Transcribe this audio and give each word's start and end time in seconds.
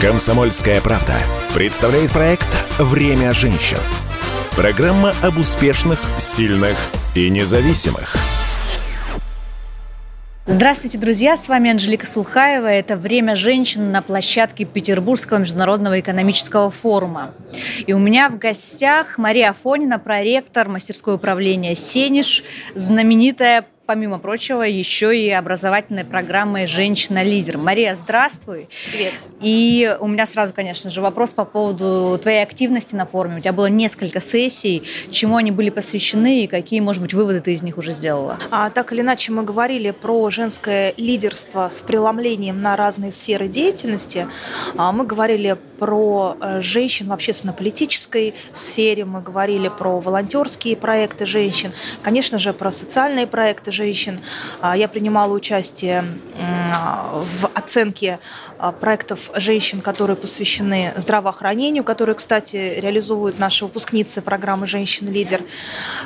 Комсомольская 0.00 0.80
правда 0.80 1.14
представляет 1.56 2.12
проект 2.12 2.56
«Время 2.78 3.32
женщин». 3.32 3.78
Программа 4.54 5.12
об 5.24 5.38
успешных, 5.38 5.98
сильных 6.16 6.76
и 7.16 7.28
независимых. 7.28 8.14
Здравствуйте, 10.46 10.98
друзья! 10.98 11.36
С 11.36 11.48
вами 11.48 11.72
Анжелика 11.72 12.06
Сулхаева. 12.06 12.68
Это 12.68 12.96
«Время 12.96 13.34
женщин» 13.34 13.90
на 13.90 14.00
площадке 14.00 14.64
Петербургского 14.64 15.38
международного 15.38 15.98
экономического 15.98 16.70
форума. 16.70 17.34
И 17.84 17.92
у 17.92 17.98
меня 17.98 18.28
в 18.28 18.38
гостях 18.38 19.18
Мария 19.18 19.50
Афонина, 19.50 19.98
проректор 19.98 20.68
мастерского 20.68 21.14
управления 21.14 21.74
«Сенеж», 21.74 22.44
знаменитая 22.76 23.66
помимо 23.88 24.18
прочего, 24.18 24.64
еще 24.64 25.18
и 25.18 25.30
образовательной 25.30 26.04
программой 26.04 26.66
«Женщина-лидер». 26.66 27.56
Мария, 27.56 27.94
здравствуй. 27.94 28.68
Привет. 28.92 29.14
И 29.40 29.96
у 29.98 30.06
меня 30.06 30.26
сразу, 30.26 30.52
конечно 30.52 30.90
же, 30.90 31.00
вопрос 31.00 31.32
по 31.32 31.46
поводу 31.46 32.18
твоей 32.20 32.42
активности 32.42 32.94
на 32.94 33.06
форуме. 33.06 33.38
У 33.38 33.40
тебя 33.40 33.54
было 33.54 33.64
несколько 33.64 34.20
сессий. 34.20 34.82
Чему 35.10 35.36
они 35.36 35.52
были 35.52 35.70
посвящены 35.70 36.44
и 36.44 36.46
какие, 36.46 36.80
может 36.80 37.00
быть, 37.00 37.14
выводы 37.14 37.40
ты 37.40 37.54
из 37.54 37.62
них 37.62 37.78
уже 37.78 37.92
сделала? 37.92 38.38
А, 38.50 38.68
так 38.68 38.92
или 38.92 39.00
иначе, 39.00 39.32
мы 39.32 39.42
говорили 39.42 39.92
про 39.92 40.28
женское 40.28 40.92
лидерство 40.98 41.70
с 41.70 41.80
преломлением 41.80 42.60
на 42.60 42.76
разные 42.76 43.10
сферы 43.10 43.48
деятельности. 43.48 44.26
А, 44.76 44.92
мы 44.92 45.06
говорили 45.06 45.56
про 45.78 46.36
э, 46.40 46.60
женщин 46.60 47.08
в 47.08 47.12
общественно-политической 47.12 48.34
сфере, 48.52 49.04
мы 49.04 49.22
говорили 49.22 49.68
про 49.68 50.00
волонтерские 50.00 50.76
проекты 50.76 51.24
женщин, 51.24 51.70
конечно 52.02 52.38
же, 52.38 52.52
про 52.52 52.70
социальные 52.70 53.26
проекты 53.26 53.70
женщин. 53.78 54.20
А, 54.60 54.76
я 54.76 54.88
принимала 54.88 55.32
участие 55.32 56.04
в 57.40 57.50
оценке 57.54 58.18
а, 58.58 58.72
проектов 58.72 59.30
женщин, 59.34 59.80
которые 59.80 60.16
посвящены 60.16 60.92
здравоохранению, 60.96 61.84
которые, 61.84 62.14
кстати, 62.14 62.80
реализуют 62.80 63.38
наши 63.38 63.64
выпускницы 63.64 64.20
программы 64.20 64.66
«Женщина-лидер» 64.66 65.42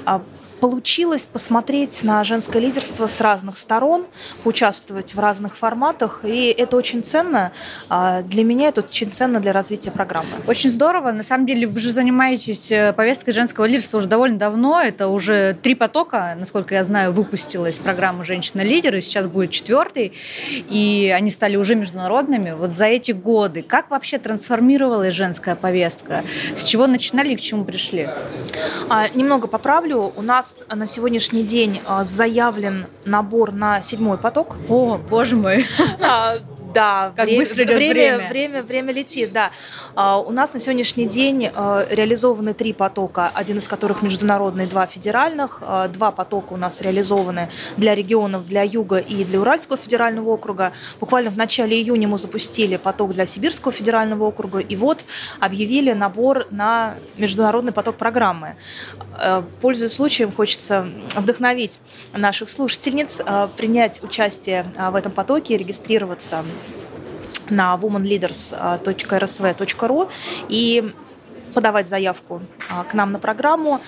а, 0.04 0.22
получилось 0.62 1.26
посмотреть 1.26 2.04
на 2.04 2.22
женское 2.22 2.60
лидерство 2.60 3.08
с 3.08 3.20
разных 3.20 3.58
сторон, 3.58 4.06
поучаствовать 4.44 5.12
в 5.12 5.18
разных 5.18 5.56
форматах, 5.56 6.20
и 6.22 6.54
это 6.56 6.76
очень 6.76 7.02
ценно. 7.02 7.50
А, 7.88 8.22
для 8.22 8.44
меня 8.44 8.68
это 8.68 8.82
очень 8.82 9.10
ценно 9.10 9.40
для 9.40 9.52
развития 9.52 9.90
программы. 9.90 10.28
Очень 10.46 10.70
здорово. 10.70 11.10
На 11.10 11.24
самом 11.24 11.46
деле 11.46 11.66
вы 11.66 11.80
же 11.80 11.90
занимаетесь 11.90 12.70
э, 12.70 12.92
повесткой 12.92 13.32
женского 13.32 13.64
лидерства 13.64 13.98
уже 13.98 14.06
довольно 14.06 14.38
давно. 14.38 14.80
Это 14.80 15.08
уже 15.08 15.56
три 15.60 15.74
потока, 15.74 16.36
насколько 16.38 16.76
я 16.76 16.84
знаю, 16.84 17.10
выпустилась 17.10 17.80
программа 17.80 18.22
«Женщина-лидер», 18.22 18.94
и 18.94 19.00
сейчас 19.00 19.26
будет 19.26 19.50
четвертый, 19.50 20.12
и 20.48 21.12
они 21.12 21.32
стали 21.32 21.56
уже 21.56 21.74
международными. 21.74 22.52
Вот 22.52 22.70
за 22.72 22.84
эти 22.84 23.10
годы 23.10 23.62
как 23.62 23.90
вообще 23.90 24.18
трансформировалась 24.18 25.12
женская 25.12 25.56
повестка? 25.56 26.24
С 26.54 26.62
чего 26.62 26.86
начинали 26.86 27.32
и 27.32 27.36
к 27.36 27.40
чему 27.40 27.64
пришли? 27.64 28.08
А, 28.88 29.08
немного 29.08 29.48
поправлю. 29.48 30.12
У 30.14 30.22
нас 30.22 30.51
на 30.74 30.86
сегодняшний 30.86 31.42
день 31.42 31.80
а, 31.86 32.04
заявлен 32.04 32.86
набор 33.04 33.52
на 33.52 33.82
седьмой 33.82 34.18
поток. 34.18 34.56
О, 34.68 34.98
боже 34.98 35.36
мой. 35.36 35.66
Да, 36.72 37.12
как 37.16 37.26
время, 37.26 37.40
быстро 37.40 37.64
идет 37.64 37.76
время, 37.76 37.94
время. 37.94 38.28
Время, 38.28 38.62
время 38.62 38.92
летит, 38.92 39.32
да. 39.32 39.50
А, 39.94 40.18
у 40.18 40.30
нас 40.30 40.54
на 40.54 40.60
сегодняшний 40.60 41.06
день 41.06 41.50
а, 41.54 41.86
реализованы 41.90 42.54
три 42.54 42.72
потока, 42.72 43.30
один 43.34 43.58
из 43.58 43.68
которых 43.68 44.02
международный, 44.02 44.66
два 44.66 44.86
федеральных. 44.86 45.58
А, 45.60 45.88
два 45.88 46.10
потока 46.10 46.52
у 46.52 46.56
нас 46.56 46.80
реализованы 46.80 47.48
для 47.76 47.94
регионов, 47.94 48.46
для 48.46 48.62
Юга 48.62 48.98
и 48.98 49.24
для 49.24 49.40
Уральского 49.40 49.76
федерального 49.76 50.30
округа. 50.30 50.72
Буквально 51.00 51.30
в 51.30 51.36
начале 51.36 51.80
июня 51.80 52.08
мы 52.08 52.18
запустили 52.18 52.76
поток 52.76 53.12
для 53.12 53.26
Сибирского 53.26 53.72
федерального 53.72 54.24
округа. 54.24 54.58
И 54.58 54.76
вот 54.76 55.04
объявили 55.40 55.92
набор 55.92 56.46
на 56.50 56.94
международный 57.16 57.72
поток 57.72 57.96
программы. 57.96 58.56
Пользуясь 59.60 59.92
случаем, 59.92 60.32
хочется 60.32 60.88
вдохновить 61.16 61.78
наших 62.14 62.48
слушательниц 62.48 63.20
принять 63.56 64.02
участие 64.02 64.66
в 64.90 64.94
этом 64.94 65.12
потоке, 65.12 65.56
регистрироваться 65.56 66.44
на 67.50 67.76
womanleaders.rsv.ru 67.76 70.08
и 70.48 70.90
подавать 71.54 71.88
заявку 71.88 72.42
а, 72.70 72.84
к 72.84 72.94
нам 72.94 73.12
на 73.12 73.18
программу. 73.18 73.80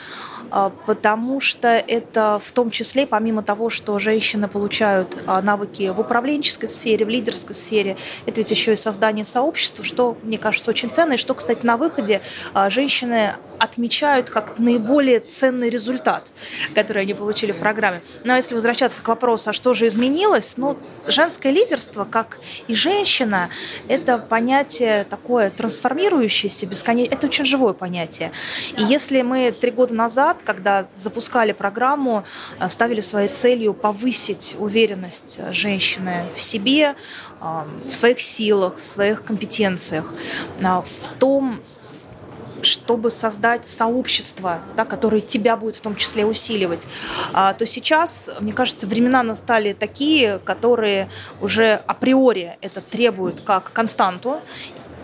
А, 0.51 0.71
потому 0.87 1.41
что 1.41 1.69
это 1.69 2.41
в 2.43 2.53
том 2.53 2.71
числе, 2.71 3.07
помимо 3.07 3.43
того, 3.43 3.71
что 3.71 3.99
женщины 3.99 4.49
получают 4.49 5.17
а, 5.27 5.43
навыки 5.43 5.93
в 5.95 6.01
управленческой 6.01 6.69
сфере, 6.69 7.05
в 7.05 7.09
лидерской 7.09 7.55
сфере, 7.55 7.97
это 8.27 8.41
ведь 8.41 8.51
еще 8.51 8.75
и 8.75 8.77
создание 8.77 9.25
сообщества, 9.25 9.85
что, 9.85 10.17
мне 10.23 10.39
кажется, 10.39 10.71
очень 10.71 10.91
ценно, 10.91 11.15
и 11.15 11.17
что, 11.17 11.35
кстати, 11.35 11.65
на 11.65 11.77
выходе 11.77 12.21
а, 12.53 12.71
женщины 12.71 13.35
отмечают 13.59 14.31
как 14.31 14.59
наиболее 14.59 15.21
ценный 15.21 15.71
результат, 15.71 16.31
который 16.75 17.03
они 17.03 17.15
получили 17.15 17.53
в 17.53 17.59
программе. 17.59 18.03
Но 18.25 18.37
если 18.37 18.55
возвращаться 18.55 19.03
к 19.03 19.09
вопросу, 19.09 19.51
а 19.51 19.53
что 19.53 19.73
же 19.73 19.87
изменилось, 19.87 20.57
ну, 20.57 20.77
женское 21.07 21.53
лидерство, 21.53 22.05
как 22.05 22.39
и 22.69 22.75
женщина, 22.75 23.49
это 23.89 24.19
понятие 24.19 25.05
такое 25.05 25.51
трансформирующееся, 25.51 26.67
бесконечно, 26.67 27.15
это 27.15 27.27
очень 27.27 27.45
живое 27.45 27.73
понятие. 27.73 28.33
И 28.77 28.83
если 28.83 29.23
мы 29.23 29.53
три 29.53 29.71
года 29.71 29.95
назад 29.95 30.34
когда 30.45 30.87
запускали 30.97 31.53
программу, 31.53 32.25
э, 32.61 32.69
ставили 32.69 33.01
своей 33.01 33.29
целью 33.29 33.75
повысить 33.75 34.57
уверенность 34.59 35.41
женщины 35.51 36.25
в 36.35 36.41
себе, 36.41 36.95
э, 37.41 37.63
в 37.87 37.93
своих 37.93 38.21
силах, 38.21 38.77
в 38.77 38.87
своих 38.87 39.25
компетенциях, 39.25 40.13
э, 40.61 40.63
в 40.63 41.19
том, 41.19 41.61
чтобы 42.63 43.11
создать 43.11 43.67
сообщество, 43.67 44.61
да, 44.75 44.87
которое 44.87 45.21
тебя 45.21 45.55
будет 45.55 45.77
в 45.77 45.81
том 45.83 45.97
числе 45.97 46.25
усиливать, 46.25 46.87
то 47.33 47.67
сейчас, 47.67 48.31
мне 48.41 48.55
кажется, 48.55 48.87
времена 48.87 49.23
настали 49.23 49.75
такие, 49.75 50.39
которые 50.39 51.11
уже 51.43 51.83
априори 51.87 52.57
это 52.63 52.81
требуют 52.81 53.43
как 53.43 53.71
константу, 53.75 54.41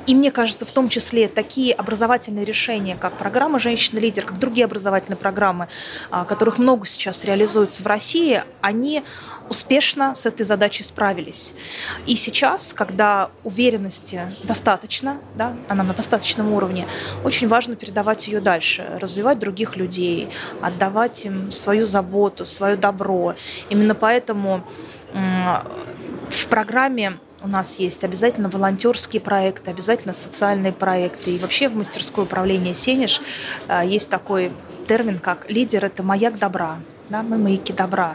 и 0.07 0.15
мне 0.15 0.31
кажется, 0.31 0.65
в 0.65 0.71
том 0.73 0.89
числе 0.89 1.29
такие 1.29 1.73
образовательные 1.75 2.45
решения, 2.45 2.97
как 2.97 3.17
программа 3.17 3.59
«Женщина-лидер», 3.59 4.25
как 4.25 4.39
другие 4.39 4.65
образовательные 4.65 5.17
программы, 5.17 5.69
а, 6.11 6.25
которых 6.25 6.59
много 6.59 6.87
сейчас 6.87 7.25
реализуется 7.25 7.83
в 7.83 7.87
России, 7.87 8.43
они 8.61 9.03
успешно 9.49 10.15
с 10.15 10.27
этой 10.27 10.45
задачей 10.45 10.85
справились. 10.85 11.55
И 12.07 12.17
сейчас, 12.17 12.73
когда 12.73 13.31
уверенности 13.43 14.23
достаточно, 14.45 15.19
да, 15.35 15.55
она 15.69 15.83
на 15.83 15.93
достаточном 15.93 16.53
уровне, 16.53 16.87
очень 17.25 17.49
важно 17.49 17.77
передавать 17.77 18.29
ее 18.29 18.41
дальше, 18.41 18.87
развивать 19.01 19.39
других 19.39 19.77
людей, 19.77 20.29
отдавать 20.61 21.27
им 21.27 21.51
свою 21.51 21.87
заботу, 21.87 22.47
свое 22.47 22.77
добро. 22.77 23.35
Именно 23.69 23.95
поэтому 23.95 24.65
в 26.31 26.47
программе 26.47 27.19
у 27.43 27.49
нас 27.49 27.79
есть 27.79 28.05
обязательно 28.05 28.49
волонтерские 28.49 29.21
проекты, 29.21 29.71
обязательно 29.71 30.13
социальные 30.13 30.73
проекты. 30.73 31.37
И 31.37 31.39
вообще 31.39 31.69
в 31.69 31.77
мастерское 31.77 32.25
управление 32.25 32.75
«Сенеж» 32.75 33.21
э, 33.69 33.83
есть 33.87 34.09
такой 34.09 34.53
термин, 34.87 35.19
как 35.19 35.51
«лидер– 35.51 35.85
это 35.87 36.03
маяк 36.03 36.39
добра». 36.39 36.79
Да, 37.09 37.23
мы 37.23 37.39
маяки 37.39 37.73
добра. 37.73 38.15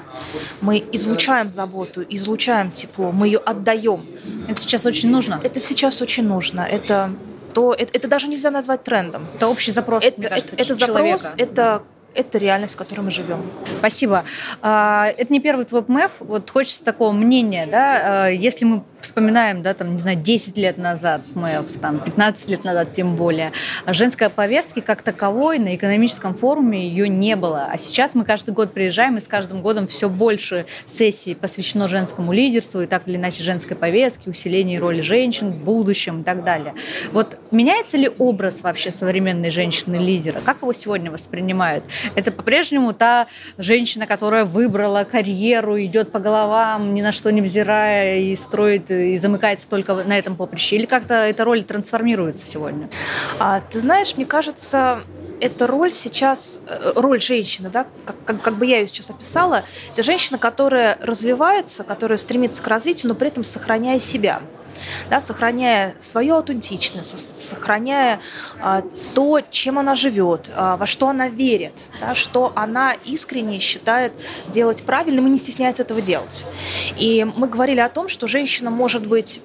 Мы 0.61 0.81
излучаем 0.93 1.51
заботу, 1.51 2.05
излучаем 2.07 2.71
тепло, 2.71 3.11
мы 3.11 3.27
ее 3.27 3.39
отдаем. 3.39 4.05
Это 4.47 4.61
сейчас 4.61 4.85
очень 4.85 5.09
нужно. 5.09 5.41
Это 5.43 5.59
сейчас 5.59 6.01
очень 6.01 6.23
нужно. 6.23 6.61
Это 6.61 7.11
то 7.53 7.73
это, 7.73 7.91
это 7.93 8.07
даже 8.07 8.27
нельзя 8.27 8.51
назвать 8.51 8.83
трендом. 8.83 9.25
Это 9.35 9.47
общий 9.47 9.73
запрос. 9.73 10.03
Это, 10.03 10.19
мне 10.19 10.29
кажется, 10.29 10.55
это, 10.55 10.63
это 10.63 10.75
запрос, 10.75 11.33
это 11.37 11.83
это 12.15 12.37
реальность, 12.37 12.75
в 12.75 12.77
которой 12.77 13.01
мы 13.01 13.11
живем. 13.11 13.43
Спасибо. 13.79 14.23
А, 14.61 15.07
это 15.17 15.31
не 15.31 15.39
первый 15.39 15.65
твой 15.65 15.83
МЭФ. 15.85 16.11
Вот 16.19 16.49
хочется 16.49 16.83
такого 16.83 17.11
мнения, 17.11 17.67
да, 17.67 18.25
а, 18.25 18.29
если 18.29 18.65
мы 18.65 18.83
вспоминаем, 19.05 19.61
да, 19.61 19.73
там, 19.73 19.93
не 19.93 19.99
знаю, 19.99 20.17
10 20.17 20.57
лет 20.57 20.77
назад 20.77 21.21
МЭФ, 21.35 21.79
там, 21.79 21.99
15 21.99 22.49
лет 22.49 22.63
назад 22.63 22.93
тем 22.93 23.15
более, 23.15 23.51
женской 23.87 24.29
повестки 24.29 24.81
как 24.81 25.01
таковой 25.01 25.59
на 25.59 25.75
экономическом 25.75 26.33
форуме 26.33 26.87
ее 26.87 27.07
не 27.07 27.35
было. 27.35 27.67
А 27.71 27.77
сейчас 27.77 28.15
мы 28.15 28.25
каждый 28.25 28.53
год 28.53 28.73
приезжаем, 28.73 29.17
и 29.17 29.19
с 29.19 29.27
каждым 29.27 29.61
годом 29.61 29.87
все 29.87 30.09
больше 30.09 30.65
сессий 30.85 31.35
посвящено 31.35 31.87
женскому 31.87 32.33
лидерству 32.33 32.81
и 32.81 32.87
так 32.87 33.07
или 33.07 33.15
иначе 33.15 33.43
женской 33.43 33.77
повестке, 33.77 34.29
усилению 34.29 34.81
роли 34.81 35.01
женщин 35.01 35.51
в 35.51 35.57
будущем 35.63 36.21
и 36.21 36.23
так 36.23 36.43
далее. 36.43 36.73
Вот 37.11 37.37
меняется 37.51 37.97
ли 37.97 38.09
образ 38.17 38.61
вообще 38.61 38.91
современной 38.91 39.51
женщины-лидера? 39.51 40.41
Как 40.43 40.61
его 40.61 40.73
сегодня 40.73 41.11
воспринимают? 41.11 41.85
Это 42.15 42.31
по-прежнему 42.31 42.93
та 42.93 43.27
женщина, 43.57 44.07
которая 44.07 44.45
выбрала 44.45 45.03
карьеру, 45.03 45.79
идет 45.81 46.11
по 46.11 46.19
головам, 46.19 46.93
ни 46.93 47.01
на 47.01 47.11
что 47.11 47.31
не 47.31 47.41
взирая 47.41 48.19
и 48.19 48.35
строит 48.35 48.89
и 48.95 49.17
замыкается 49.17 49.67
только 49.69 49.93
на 49.93 50.17
этом 50.17 50.35
поприще? 50.35 50.75
Или 50.75 50.85
как-то 50.85 51.13
эта 51.13 51.43
роль 51.43 51.63
трансформируется 51.63 52.45
сегодня? 52.45 52.89
А, 53.39 53.61
ты 53.61 53.79
знаешь, 53.79 54.15
мне 54.17 54.25
кажется, 54.25 55.01
эта 55.39 55.67
роль 55.67 55.91
сейчас, 55.91 56.59
э, 56.67 56.93
роль 56.95 57.21
женщины, 57.21 57.69
да, 57.69 57.87
как, 58.05 58.15
как, 58.25 58.41
как 58.41 58.55
бы 58.55 58.65
я 58.65 58.79
ее 58.79 58.87
сейчас 58.87 59.09
описала, 59.09 59.63
это 59.93 60.03
женщина, 60.03 60.37
которая 60.37 60.97
развивается, 61.01 61.83
которая 61.83 62.17
стремится 62.17 62.61
к 62.63 62.67
развитию, 62.67 63.09
но 63.09 63.15
при 63.15 63.27
этом 63.27 63.43
сохраняя 63.43 63.99
себя. 63.99 64.41
Да, 65.09 65.21
сохраняя 65.21 65.95
свою 65.99 66.35
аутентичность, 66.35 67.41
сохраняя 67.49 68.19
а, 68.59 68.83
то, 69.13 69.41
чем 69.49 69.79
она 69.79 69.95
живет, 69.95 70.49
а, 70.55 70.77
во 70.77 70.85
что 70.85 71.09
она 71.09 71.27
верит, 71.27 71.73
да, 71.99 72.15
что 72.15 72.51
она 72.55 72.93
искренне 73.05 73.59
считает 73.59 74.13
делать 74.47 74.83
правильным 74.83 75.27
и 75.27 75.29
не 75.29 75.37
стесняется 75.37 75.83
этого 75.83 76.01
делать. 76.01 76.45
И 76.97 77.25
мы 77.35 77.47
говорили 77.47 77.79
о 77.79 77.89
том, 77.89 78.07
что 78.09 78.27
женщина 78.27 78.69
может 78.69 79.05
быть 79.05 79.41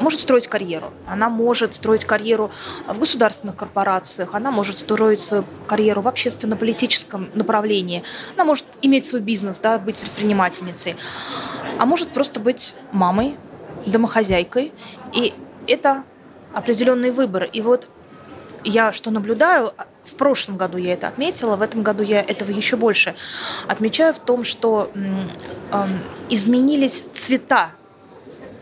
может 0.00 0.20
строить 0.20 0.46
карьеру. 0.48 0.92
Она 1.06 1.28
может 1.28 1.74
строить 1.74 2.04
карьеру 2.04 2.50
в 2.86 2.98
государственных 2.98 3.56
корпорациях, 3.56 4.34
она 4.34 4.50
может 4.50 4.78
строить 4.78 5.20
свою 5.20 5.44
карьеру 5.66 6.02
в 6.02 6.08
общественно-политическом 6.08 7.28
направлении, 7.34 8.02
она 8.34 8.44
может 8.44 8.66
иметь 8.82 9.06
свой 9.06 9.20
бизнес, 9.20 9.58
да, 9.58 9.78
быть 9.78 9.96
предпринимательницей, 9.96 10.96
а 11.78 11.86
может 11.86 12.08
просто 12.08 12.40
быть 12.40 12.74
мамой, 12.92 13.36
домохозяйкой. 13.86 14.72
И 15.12 15.34
это 15.66 16.04
определенный 16.52 17.10
выбор. 17.10 17.44
И 17.44 17.60
вот 17.60 17.88
я 18.64 18.92
что 18.92 19.10
наблюдаю, 19.10 19.72
в 20.04 20.14
прошлом 20.14 20.56
году 20.56 20.78
я 20.78 20.94
это 20.94 21.08
отметила, 21.08 21.56
в 21.56 21.62
этом 21.62 21.82
году 21.82 22.02
я 22.02 22.20
этого 22.20 22.50
еще 22.50 22.76
больше 22.76 23.14
отмечаю 23.66 24.14
в 24.14 24.18
том, 24.18 24.42
что 24.42 24.90
э, 24.94 25.86
изменились 26.30 27.08
цвета 27.12 27.72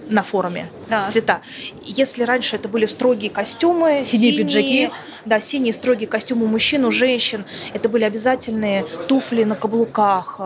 на 0.08 0.22
форуме 0.22 0.70
да. 0.88 1.06
цвета. 1.06 1.40
Если 1.82 2.22
раньше 2.22 2.56
это 2.56 2.68
были 2.68 2.86
строгие 2.86 3.30
костюмы, 3.30 4.02
синие, 4.04 4.04
синие 4.04 4.32
пиджаки, 4.36 4.90
да, 5.24 5.40
синие 5.40 5.72
строгие 5.72 6.08
костюмы 6.08 6.46
мужчин, 6.46 6.84
у 6.84 6.90
женщин, 6.90 7.44
это 7.72 7.88
были 7.88 8.04
обязательные 8.04 8.84
туфли 9.08 9.44
на 9.44 9.54
каблуках, 9.54 10.40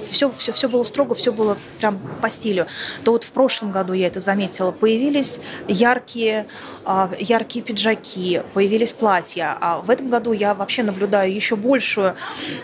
все, 0.00 0.30
все, 0.30 0.52
все 0.52 0.68
было 0.68 0.82
строго, 0.82 1.14
все 1.14 1.32
было 1.32 1.56
прям 1.78 1.98
по 2.20 2.30
стилю. 2.30 2.66
То 3.04 3.12
вот 3.12 3.24
в 3.24 3.32
прошлом 3.32 3.72
году 3.72 3.92
я 3.92 4.06
это 4.06 4.20
заметила, 4.20 4.70
появились 4.72 5.40
яркие, 5.68 6.46
а, 6.84 7.10
яркие 7.18 7.64
пиджаки, 7.64 8.42
появились 8.54 8.92
платья, 8.92 9.56
а 9.60 9.78
в 9.78 9.90
этом 9.90 10.10
году 10.10 10.32
я 10.32 10.54
вообще 10.54 10.82
наблюдаю 10.82 11.34
еще 11.34 11.56
большую, 11.56 12.14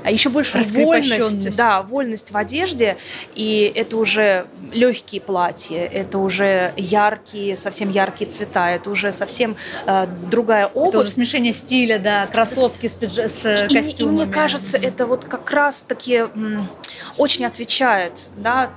еще 0.09 0.31
большую 0.31 0.65
вольность, 0.65 1.57
да, 1.57 1.83
вольность 1.83 2.31
в 2.31 2.37
одежде, 2.37 2.97
и 3.35 3.73
это 3.75 3.97
уже 3.97 4.47
легкие 4.73 5.21
платья, 5.23 5.79
это 5.79 6.19
уже 6.19 6.73
яркие 6.77 7.12
яркие, 7.13 7.57
совсем 7.57 7.91
яркие 7.91 8.31
цвета. 8.31 8.71
Это 8.71 8.91
уже 8.91 9.13
совсем 9.13 9.57
э, 9.87 10.07
другая 10.31 10.67
обувь. 10.67 10.89
Это 10.91 10.99
уже 11.01 11.11
смешение 11.11 11.53
стиля, 11.53 11.99
да, 11.99 12.27
кроссовки 12.27 12.87
с, 12.87 12.95
пидж... 12.95 13.19
с 13.19 13.45
и, 13.45 13.75
костюмами. 13.75 14.17
И, 14.17 14.23
и 14.23 14.25
мне 14.25 14.33
кажется, 14.33 14.79
это 14.79 15.07
вот 15.07 15.25
как 15.25 15.51
раз-таки 15.51 16.25
очень 17.17 17.45
отвечает 17.45 18.13
да, 18.37 18.71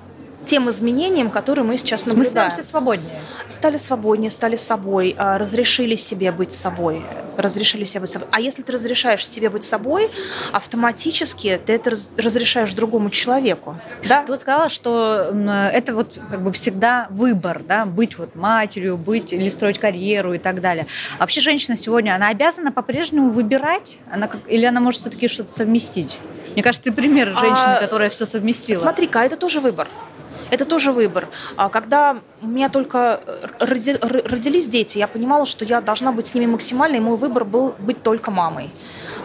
тем 0.46 0.70
изменениям, 0.70 1.30
которые 1.30 1.66
мы 1.66 1.78
сейчас 1.78 2.06
наблюдаем. 2.06 2.20
Мы 2.20 2.52
становимся 2.52 2.64
свободнее. 2.64 3.22
Стали 3.48 3.78
свободнее, 3.78 4.30
стали 4.30 4.56
собой, 4.56 5.16
а, 5.18 5.38
разрешили 5.38 5.96
себе 5.96 6.32
быть 6.32 6.54
собой. 6.54 7.04
Разрешили 7.38 7.84
себе 7.84 8.02
быть 8.02 8.10
собой. 8.10 8.28
А 8.32 8.40
если 8.40 8.62
ты 8.62 8.72
разрешаешь 8.72 9.28
себе 9.28 9.50
быть 9.50 9.64
собой, 9.64 10.10
автоматически 10.52 11.60
ты 11.66 11.74
это 11.74 11.92
разрешаешь 12.18 12.74
другому 12.74 13.10
человеку. 13.10 13.78
Да? 14.08 14.24
Ты 14.24 14.32
вот 14.32 14.42
сказала, 14.42 14.70
что 14.70 15.32
это 15.74 15.96
вот 15.96 16.18
как 16.30 16.42
бы 16.44 16.52
всегда 16.52 17.08
выбор, 17.10 17.62
да, 17.68 17.86
быть 17.86 18.18
вот 18.18 18.36
матерью, 18.36 18.98
быть 18.98 19.34
или 19.34 19.50
строить 19.50 19.80
карьеру 19.80 20.34
и 20.34 20.38
так 20.38 20.62
далее. 20.62 20.88
вообще 21.20 21.42
женщина 21.42 21.76
сегодня, 21.76 22.16
она 22.16 22.30
обязана 22.30 22.72
по-прежнему 22.72 23.32
выбирать? 23.32 23.98
Она 24.12 24.28
как, 24.28 24.42
или 24.48 24.66
она 24.66 24.80
может 24.80 25.02
все-таки 25.02 25.28
что-то 25.28 25.52
совместить? 25.52 26.20
Мне 26.54 26.64
кажется, 26.64 26.84
ты 26.84 26.92
пример 26.96 27.28
женщины, 27.28 27.76
а, 27.76 27.80
которая 27.82 28.10
все 28.10 28.26
совместила. 28.26 28.80
Смотри-ка, 28.80 29.20
это 29.20 29.36
тоже 29.36 29.60
выбор. 29.60 29.88
Это 30.56 30.64
тоже 30.64 30.94
выбор. 30.94 31.28
А 31.58 31.68
когда 31.68 32.18
у 32.42 32.48
меня 32.48 32.70
только 32.70 33.20
роди, 33.60 33.94
родились 34.00 34.70
дети, 34.70 34.98
я 34.98 35.06
понимала, 35.06 35.46
что 35.46 35.66
я 35.66 35.82
должна 35.82 36.14
быть 36.14 36.28
с 36.28 36.34
ними 36.34 36.46
максимально, 36.46 36.96
и 36.96 37.00
мой 37.02 37.18
выбор 37.18 37.44
был 37.44 37.76
быть 37.78 38.02
только 38.02 38.32
мамой. 38.32 38.72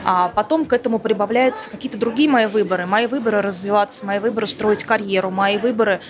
А 0.05 0.27
потом 0.35 0.65
к 0.65 0.73
этому 0.73 0.99
прибавляются 0.99 1.71
какие-то 1.71 1.99
другие 1.99 2.29
мои 2.29 2.47
выборы. 2.47 2.85
Мои 2.85 3.07
выборы 3.07 3.43
развиваться, 3.43 4.05
мои 4.05 4.19
выборы 4.19 4.49
строить 4.49 4.83
карьеру, 4.83 5.31
мои 5.31 5.57
выборы 5.57 6.01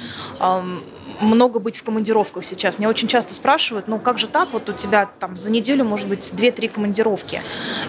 эм, 0.40 0.82
много 1.20 1.60
быть 1.60 1.76
в 1.76 1.82
командировках 1.82 2.42
сейчас. 2.42 2.78
Меня 2.78 2.88
очень 2.88 3.06
часто 3.06 3.34
спрашивают, 3.34 3.88
ну 3.88 3.98
как 3.98 4.18
же 4.18 4.26
так, 4.26 4.48
вот 4.52 4.70
у 4.70 4.72
тебя 4.72 5.10
там 5.18 5.36
за 5.36 5.52
неделю 5.52 5.84
может 5.84 6.08
быть 6.08 6.20
2-3 6.20 6.68
командировки. 6.68 7.42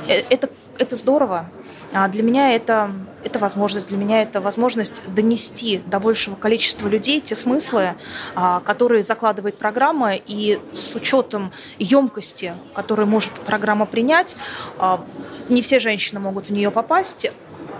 Э, 0.09 0.21
это, 0.29 0.49
это 0.77 0.97
здорово. 0.97 1.49
А 1.93 2.07
для 2.07 2.23
меня 2.23 2.55
это, 2.55 2.93
это 3.23 3.39
возможность, 3.39 3.89
для 3.89 3.97
меня 3.97 4.21
это 4.21 4.39
возможность 4.39 5.03
донести 5.13 5.81
до 5.85 5.99
большего 5.99 6.35
количества 6.35 6.87
людей 6.87 7.19
те 7.19 7.35
смыслы, 7.35 7.95
а, 8.33 8.61
которые 8.61 9.03
закладывает 9.03 9.57
программа, 9.57 10.15
и 10.15 10.59
с 10.71 10.95
учетом 10.95 11.51
емкости, 11.79 12.53
которую 12.73 13.07
может 13.07 13.33
программа 13.41 13.85
принять, 13.85 14.37
а, 14.77 15.05
не 15.49 15.61
все 15.61 15.79
женщины 15.79 16.19
могут 16.19 16.45
в 16.45 16.49
нее 16.51 16.71
попасть, 16.71 17.29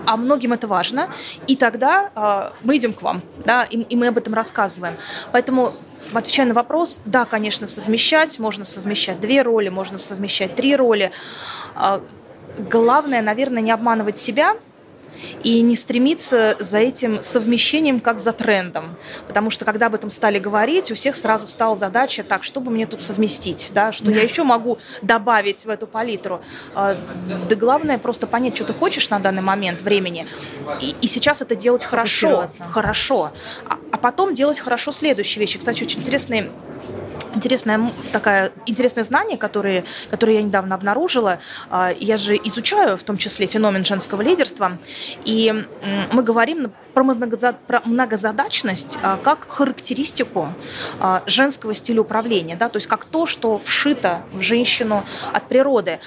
а 0.06 0.18
многим 0.18 0.52
это 0.52 0.68
важно, 0.68 1.10
и 1.46 1.56
тогда 1.56 2.10
э, 2.16 2.52
мы 2.64 2.78
идем 2.78 2.92
к 2.92 3.04
вам, 3.04 3.22
да, 3.46 3.66
и, 3.66 3.82
и 3.82 3.96
мы 3.96 4.08
об 4.08 4.18
этом 4.18 4.34
рассказываем. 4.34 4.96
Поэтому 5.32 5.74
отвечая 6.12 6.48
на 6.48 6.56
вопрос, 6.56 6.98
да, 7.06 7.26
конечно, 7.26 7.68
совмещать, 7.68 8.40
можно 8.40 8.64
совмещать 8.64 9.20
две 9.20 9.44
роли, 9.44 9.70
можно 9.70 10.00
совмещать 10.00 10.56
три 10.56 10.76
роли 10.76 11.12
главное, 12.58 13.22
наверное, 13.22 13.62
не 13.62 13.72
обманывать 13.72 14.18
себя, 14.18 14.56
и 15.44 15.62
не 15.62 15.76
стремиться 15.76 16.56
за 16.60 16.78
этим 16.78 17.22
совмещением 17.22 18.00
как 18.00 18.20
за 18.20 18.32
трендом. 18.32 18.96
Потому 19.28 19.50
что 19.50 19.66
когда 19.66 19.88
об 19.88 19.96
этом 19.96 20.10
стали 20.10 20.40
говорить, 20.40 20.92
у 20.92 20.96
всех 20.96 21.16
сразу 21.16 21.48
стала 21.48 21.76
задача, 21.76 22.24
так, 22.24 22.44
что 22.44 22.60
бы 22.60 22.72
мне 22.72 22.86
тут 22.86 23.02
совместить, 23.02 23.72
да, 23.74 23.92
что 23.92 24.12
я 24.12 24.22
еще 24.22 24.44
могу 24.44 24.78
добавить 25.02 25.66
в 25.66 25.70
эту 25.70 25.88
палитру. 25.88 26.42
А, 26.76 26.96
да 27.50 27.56
главное 27.56 27.98
просто 27.98 28.28
понять, 28.28 28.56
что 28.56 28.66
ты 28.66 28.74
хочешь 28.74 29.10
на 29.10 29.20
данный 29.20 29.42
момент 29.42 29.82
времени, 29.82 30.28
и, 30.80 30.96
и 31.02 31.08
сейчас 31.08 31.42
это 31.42 31.56
делать 31.56 31.86
хорошо, 31.86 32.48
хорошо, 32.70 33.32
а, 33.68 33.78
а 33.92 33.98
потом 33.98 34.34
делать 34.34 34.60
хорошо 34.60 34.92
следующие 34.92 35.42
вещи. 35.42 35.60
Кстати, 35.60 35.84
очень 35.84 36.00
интересные 36.00 36.52
интересное, 37.34 37.92
такая, 38.12 38.52
интересное 38.66 39.04
знание, 39.04 39.38
которое, 39.38 39.84
которое 40.10 40.36
я 40.36 40.42
недавно 40.42 40.76
обнаружила. 40.76 41.40
А, 41.70 41.92
я 42.00 42.18
же 42.18 42.36
изучаю 42.36 42.98
в 42.98 43.04
том 43.04 43.18
числе 43.18 43.48
феномен 43.48 43.86
женского 43.86 44.22
лидерства, 44.22 44.78
и 45.26 45.66
мы 46.12 46.24
говорим 46.24 46.72
про 46.94 47.04
многозадачность 47.04 49.00
а, 49.02 49.18
как 49.18 49.48
характеристику 49.50 50.48
а, 51.00 51.24
женского 51.26 51.74
стиля 51.74 52.02
управления, 52.02 52.56
да, 52.56 52.70
то 52.70 52.78
есть 52.78 52.88
как 52.88 53.06
то, 53.06 53.26
что 53.26 53.58
вшито 53.58 54.22
в 54.34 54.42
женщину 54.42 55.04
от 55.34 55.48
природы. 55.48 56.00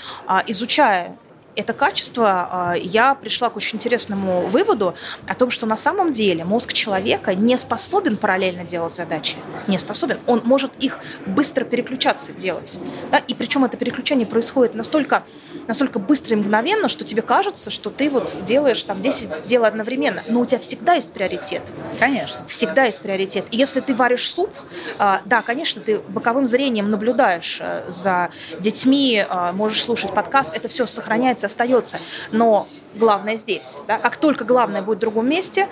Изучая 0.47 1.17
это 1.57 1.73
качество, 1.73 2.49
а, 2.51 2.75
я 2.75 3.15
пришла 3.15 3.51
к 3.51 3.57
очень 3.57 3.77
интересному 3.77 4.47
выводу 4.47 4.95
о 5.27 5.35
том, 5.35 5.51
что 5.51 5.67
на 5.67 5.77
самом 5.77 6.13
деле 6.13 6.45
мозг 6.45 6.73
человека 6.73 7.35
не 7.35 7.57
способен 7.57 8.17
параллельно 8.17 8.65
делать 8.65 8.95
задачи. 8.95 9.37
Не 9.67 9.79
способен. 9.79 10.19
Он 10.27 10.43
может 10.45 10.73
их 10.81 10.99
быстро 11.27 11.65
переключаться 11.65 12.33
делать. 12.33 12.79
Да? 13.11 13.19
И 13.19 13.35
причем 13.35 13.65
это 13.65 13.77
переключение 13.77 14.27
происходит 14.27 14.75
настолько, 14.75 15.25
настолько 15.69 15.99
быстро 15.99 16.35
и 16.35 16.37
мгновенно, 16.37 16.89
что 16.89 17.05
тебе 17.05 17.23
кажется, 17.23 17.71
что 17.71 17.91
ты 17.91 18.11
вот 18.11 18.37
делаешь 18.45 18.83
там 18.83 19.01
10 19.01 19.47
дел 19.47 19.65
одновременно. 19.65 20.25
Но 20.29 20.41
у 20.41 20.47
тебя 20.47 20.59
всегда 20.59 20.95
есть 20.95 21.13
приоритет. 21.13 21.63
Конечно. 21.99 22.45
Всегда 22.47 22.85
есть 22.85 23.01
приоритет. 23.01 23.47
И 23.51 23.57
если 23.57 23.81
ты 23.81 23.95
варишь 23.95 24.29
суп, 24.29 24.51
а, 24.99 25.23
да, 25.25 25.43
конечно, 25.43 25.81
ты 25.81 25.99
боковым 25.99 26.49
зрением 26.49 26.91
наблюдаешь 26.91 27.59
э, 27.61 27.85
за 27.89 28.31
детьми, 28.59 29.25
а, 29.29 29.53
можешь 29.53 29.83
слушать 29.83 30.13
подкаст, 30.13 30.55
это 30.55 30.69
все 30.69 30.87
сохраняется 30.87 31.44
остается. 31.45 31.99
Но 32.33 32.69
главное 32.95 33.37
здесь. 33.37 33.81
Да? 33.87 33.99
Как 33.99 34.17
только 34.17 34.45
главное 34.45 34.83
будет 34.83 34.99
в 34.99 35.01
другом 35.01 35.29
месте, 35.29 35.69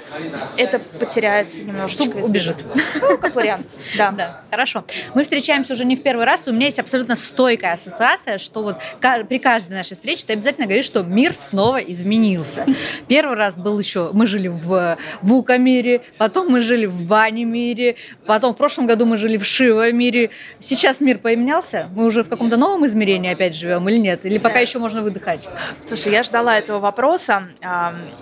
это 0.56 0.78
потеряется 0.78 1.62
немножечко. 1.62 2.04
Суп 2.04 2.16
убежит. 2.16 2.56
Ну, 3.00 3.18
как 3.18 3.34
вариант, 3.34 3.76
да. 3.96 4.10
да. 4.10 4.40
Хорошо. 4.50 4.84
Мы 5.14 5.22
встречаемся 5.22 5.72
уже 5.72 5.84
не 5.84 5.96
в 5.96 6.02
первый 6.02 6.24
раз. 6.24 6.48
У 6.48 6.52
меня 6.52 6.66
есть 6.66 6.78
абсолютно 6.78 7.16
стойкая 7.16 7.74
ассоциация, 7.74 8.38
что 8.38 8.62
вот 8.62 8.76
при 9.28 9.38
каждой 9.38 9.72
нашей 9.74 9.94
встрече 9.94 10.24
ты 10.26 10.32
обязательно 10.32 10.66
говоришь, 10.66 10.86
что 10.86 11.02
мир 11.02 11.34
снова 11.34 11.78
изменился. 11.78 12.66
Первый 13.08 13.36
раз 13.36 13.54
был 13.54 13.78
еще, 13.78 14.10
мы 14.12 14.26
жили 14.26 14.48
в 14.48 14.98
Вука 15.20 15.58
мире, 15.58 16.02
потом 16.18 16.48
мы 16.48 16.60
жили 16.60 16.86
в 16.86 17.02
Бане 17.04 17.44
мире, 17.44 17.96
потом 18.26 18.54
в 18.54 18.56
прошлом 18.56 18.86
году 18.86 19.06
мы 19.06 19.16
жили 19.16 19.36
в 19.36 19.44
Шива 19.44 19.90
мире. 19.92 20.30
Сейчас 20.58 21.00
мир 21.00 21.18
поменялся? 21.18 21.88
Мы 21.94 22.04
уже 22.04 22.22
в 22.24 22.28
каком-то 22.28 22.56
новом 22.56 22.86
измерении 22.86 23.30
опять 23.30 23.54
живем 23.54 23.88
или 23.88 23.96
нет? 23.96 24.24
Или 24.24 24.38
пока 24.38 24.58
еще 24.60 24.78
можно 24.78 25.02
выдыхать? 25.02 25.48
Слушай, 25.86 26.12
я 26.12 26.22
ждала 26.22 26.58
этого 26.58 26.78
вопроса 26.78 27.11
вопроса 27.12 27.48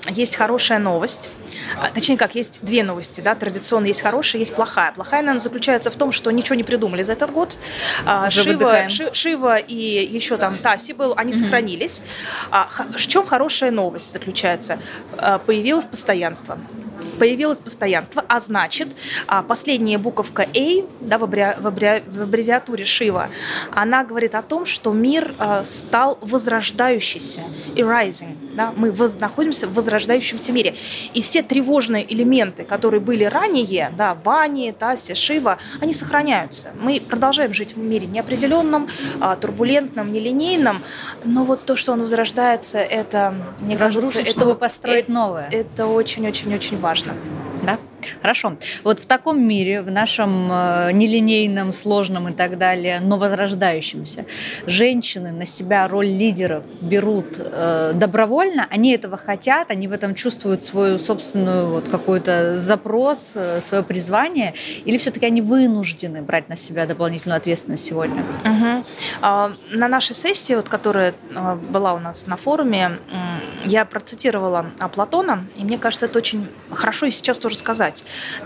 есть 0.09 0.37
хорошая 0.37 0.79
новость. 0.79 1.31
А, 1.81 1.91
точнее, 1.91 2.17
как, 2.17 2.35
есть 2.35 2.61
две 2.63 2.83
новости. 2.83 3.21
Да? 3.21 3.35
Традиционно 3.35 3.87
есть 3.87 4.03
хорошая, 4.03 4.41
есть 4.41 4.55
плохая. 4.55 4.93
Плохая, 4.93 5.23
наверное, 5.23 5.41
заключается 5.41 5.91
в 5.91 5.97
том, 5.97 6.13
что 6.13 6.31
ничего 6.31 6.57
не 6.57 6.63
придумали 6.63 7.03
за 7.03 7.13
этот 7.13 7.31
год. 7.31 7.57
А, 8.07 8.31
Шива, 8.31 8.89
Ши, 8.89 9.11
Шива 9.13 9.57
и 9.57 9.75
еще 9.75 10.37
там 10.37 10.59
Таси 10.59 10.93
был, 10.93 11.15
они 11.17 11.33
mm-hmm. 11.33 11.43
сохранились. 11.43 12.03
А, 12.51 12.69
в 12.97 13.07
чем 13.07 13.27
хорошая 13.27 13.71
новость 13.71 14.13
заключается? 14.13 14.79
Появилось 15.47 15.87
постоянство. 15.87 16.59
Появилось 17.21 17.61
постоянство, 17.61 18.25
а 18.27 18.41
значит, 18.41 18.89
а, 19.27 19.43
последняя 19.43 19.99
буковка 19.99 20.47
A 20.57 20.85
да, 21.01 21.19
в, 21.19 21.25
абри... 21.25 21.45
в, 21.59 21.67
аббревиатуре 22.23 22.87
Шива, 22.87 23.29
она 23.73 24.05
говорит 24.05 24.35
о 24.35 24.41
том, 24.41 24.65
что 24.65 24.93
мир 24.93 25.35
а, 25.39 25.63
стал 25.65 26.19
возрождающийся, 26.23 27.43
и 27.77 27.83
rising. 27.83 28.37
Да? 28.55 28.73
Мы 28.75 28.91
воз... 28.91 29.21
находимся 29.21 29.67
в 29.67 29.75
возрождающемся 29.75 30.51
мире. 30.53 30.75
И 31.13 31.21
все 31.21 31.43
тревожные 31.43 32.11
элементы, 32.13 32.65
которые 32.65 33.01
были 33.01 33.25
ранее, 33.25 33.93
да, 33.97 34.15
Бани, 34.15 34.75
Таси, 34.77 35.15
Шива, 35.15 35.59
они 35.81 35.93
сохраняются. 35.93 36.71
Мы 36.81 37.01
продолжаем 37.07 37.53
жить 37.53 37.77
в 37.77 37.79
мире 37.79 38.07
неопределенном, 38.07 38.89
а, 39.21 39.37
турбулентном, 39.37 40.11
нелинейном, 40.11 40.83
но 41.25 41.45
вот 41.45 41.67
то, 41.67 41.77
что 41.77 41.93
он 41.93 42.03
возрождается, 42.03 42.79
это, 42.79 43.35
мне 43.61 43.77
Разрушить, 43.77 44.13
кажется, 44.15 44.33
чтобы 44.33 44.55
построить 44.55 45.09
новое. 45.09 45.49
Это 45.51 45.87
очень-очень-очень 45.87 46.79
важно. 46.79 47.10
Thank 47.11 47.25
you. 47.27 47.50
Хорошо. 48.21 48.57
Вот 48.85 49.01
в 49.01 49.07
таком 49.07 49.43
мире, 49.47 49.83
в 49.83 49.91
нашем 49.91 50.51
э, 50.51 50.91
нелинейном, 50.93 51.73
сложном 51.73 52.29
и 52.29 52.33
так 52.33 52.59
далее, 52.59 53.01
но 53.01 53.17
возрождающемся, 53.17 54.25
женщины 54.67 55.33
на 55.33 55.45
себя 55.45 55.89
роль 55.89 56.07
лидеров 56.07 56.65
берут 56.81 57.37
э, 57.39 57.93
добровольно, 57.95 58.67
они 58.71 58.93
этого 58.93 59.17
хотят, 59.17 59.71
они 59.71 59.89
в 59.89 59.93
этом 59.93 60.15
чувствуют 60.15 60.63
свою 60.63 60.99
собственную 60.99 61.71
вот 61.71 61.89
какой-то 61.89 62.57
запрос, 62.57 63.33
э, 63.35 63.61
свое 63.61 63.83
призвание, 63.83 64.55
или 64.85 64.99
все-таки 64.99 65.27
они 65.27 65.43
вынуждены 65.43 66.23
брать 66.23 66.49
на 66.49 66.57
себя 66.57 66.87
дополнительную 66.87 67.37
ответственность 67.37 67.85
сегодня? 67.85 68.23
Угу. 68.45 68.85
А, 69.23 69.53
на 69.73 69.89
нашей 69.89 70.15
сессии, 70.15 70.55
вот, 70.55 70.69
которая 70.69 71.15
а, 71.35 71.57
была 71.57 71.95
у 71.95 71.99
нас 71.99 72.27
на 72.27 72.37
форуме, 72.37 72.99
я 73.65 73.85
процитировала 73.85 74.67
Платона, 74.95 75.45
и 75.57 75.65
мне 75.65 75.79
кажется, 75.79 76.07
это 76.07 76.19
очень 76.19 76.49
хорошо 76.71 77.07
и 77.07 77.11
сейчас 77.11 77.39
тоже 77.39 77.57
сказать. 77.57 77.90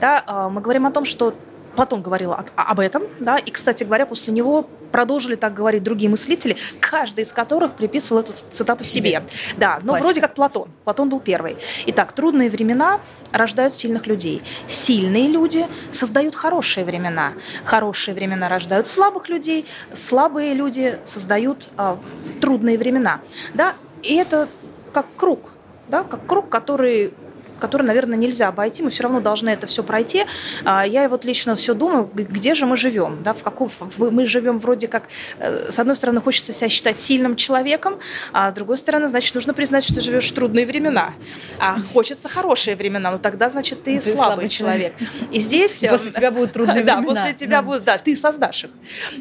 Да, 0.00 0.22
а, 0.26 0.48
мы 0.48 0.60
говорим 0.60 0.86
о 0.86 0.90
том, 0.90 1.04
что 1.04 1.34
Платон 1.74 2.02
говорил 2.02 2.34
об 2.56 2.80
этом, 2.80 3.02
да, 3.18 3.36
и, 3.36 3.50
кстати 3.50 3.84
говоря, 3.84 4.06
после 4.06 4.32
него 4.32 4.68
продолжили 4.92 5.34
так 5.34 5.54
говорить 5.54 5.82
другие 5.82 6.08
мыслители, 6.08 6.56
каждый 6.78 7.22
из 7.22 7.32
которых 7.32 7.72
приписывал 7.72 8.20
эту 8.20 8.32
цитату 8.32 8.84
себе. 8.84 9.10
себе. 9.10 9.22
Да, 9.56 9.80
но 9.82 9.88
Классика. 9.88 10.04
вроде 10.04 10.20
как 10.20 10.34
Платон. 10.34 10.68
Платон 10.84 11.08
был 11.08 11.18
первый. 11.18 11.56
Итак, 11.86 12.12
трудные 12.12 12.48
времена 12.48 13.00
рождают 13.32 13.74
сильных 13.74 14.06
людей. 14.06 14.42
Сильные 14.68 15.26
люди 15.26 15.66
создают 15.90 16.36
хорошие 16.36 16.84
времена. 16.84 17.32
Хорошие 17.64 18.14
времена 18.14 18.48
рождают 18.48 18.86
слабых 18.86 19.28
людей. 19.28 19.66
Слабые 19.92 20.54
люди 20.54 20.98
создают 21.04 21.70
э, 21.76 21.96
трудные 22.40 22.78
времена. 22.78 23.20
Да, 23.52 23.74
и 24.02 24.14
это 24.14 24.48
как 24.92 25.06
круг, 25.16 25.50
да, 25.88 26.04
как 26.04 26.24
круг, 26.26 26.48
который 26.48 27.12
который, 27.58 27.82
наверное, 27.82 28.18
нельзя 28.18 28.48
обойти, 28.48 28.82
мы 28.82 28.90
все 28.90 29.04
равно 29.04 29.20
должны 29.20 29.48
это 29.48 29.66
все 29.66 29.82
пройти. 29.82 30.24
А, 30.64 30.86
я 30.86 31.08
вот 31.08 31.24
лично 31.24 31.56
все 31.56 31.74
думаю, 31.74 32.10
где 32.14 32.54
же 32.54 32.66
мы 32.66 32.76
живем, 32.76 33.22
да, 33.22 33.32
в 33.32 33.42
каком 33.42 33.70
мы 33.98 34.26
живем 34.26 34.58
вроде 34.58 34.88
как, 34.88 35.04
э, 35.38 35.70
с 35.70 35.78
одной 35.78 35.96
стороны, 35.96 36.20
хочется 36.20 36.52
себя 36.52 36.68
считать 36.68 36.98
сильным 36.98 37.36
человеком, 37.36 37.98
а 38.32 38.50
с 38.50 38.54
другой 38.54 38.78
стороны, 38.78 39.08
значит, 39.08 39.34
нужно 39.34 39.54
признать, 39.54 39.84
что 39.84 39.94
ты 39.94 40.00
живешь 40.00 40.30
в 40.30 40.34
трудные 40.34 40.66
времена, 40.66 41.14
а 41.58 41.78
хочется 41.92 42.28
хорошие 42.28 42.76
времена, 42.76 43.10
ну 43.12 43.18
тогда, 43.18 43.48
значит, 43.48 43.82
ты, 43.82 43.98
ты 43.98 44.00
слабый, 44.00 44.24
слабый 44.24 44.48
человек. 44.48 44.94
И 45.30 45.40
здесь... 45.40 45.84
После 45.88 46.10
тебя 46.10 46.30
будут 46.30 46.52
трудные 46.52 46.76
времена. 46.84 47.00
Да, 47.00 47.06
после 47.06 47.34
тебя 47.34 47.62
будут, 47.62 47.84
да, 47.84 47.98
ты 47.98 48.16
создашь 48.16 48.64
их. 48.64 48.70